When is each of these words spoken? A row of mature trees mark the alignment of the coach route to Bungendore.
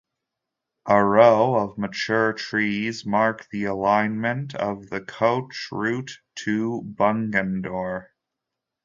A 0.87 1.05
row 1.05 1.53
of 1.57 1.77
mature 1.77 2.33
trees 2.33 3.05
mark 3.05 3.47
the 3.51 3.65
alignment 3.65 4.55
of 4.55 4.89
the 4.89 4.99
coach 4.99 5.67
route 5.71 6.17
to 6.37 6.81
Bungendore. 6.95 8.07